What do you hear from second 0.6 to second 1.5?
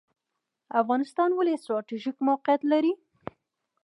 افغانستان